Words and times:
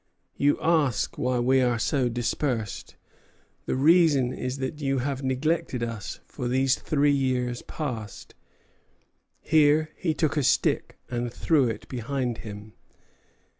You 0.35 0.57
ask 0.59 1.19
why 1.19 1.37
we 1.37 1.61
are 1.61 1.77
so 1.77 2.09
dispersed. 2.09 2.95
The 3.67 3.75
reason 3.75 4.33
is 4.33 4.57
that 4.57 4.81
you 4.81 4.97
have 4.97 5.21
neglected 5.21 5.83
us 5.83 6.21
for 6.25 6.47
these 6.47 6.73
three 6.75 7.11
years 7.11 7.61
past." 7.61 8.33
Here 9.41 9.91
he 9.95 10.15
took 10.15 10.37
a 10.37 10.43
stick 10.43 10.97
and 11.11 11.31
threw 11.31 11.67
it 11.67 11.87
behind 11.87 12.39
him. 12.39 12.73